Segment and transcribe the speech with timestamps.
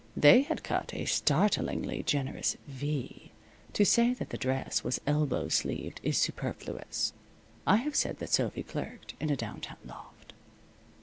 [0.17, 3.31] They had cut a startlingly generous V.
[3.73, 7.13] To say that the dress was elbow sleeved is superfluous.
[7.67, 10.33] I have said that Sophy clerked in a downtown loft.